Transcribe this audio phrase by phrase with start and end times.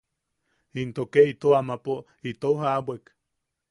[0.81, 1.95] Into ke ito amapo
[2.31, 3.03] itou ja’abwek.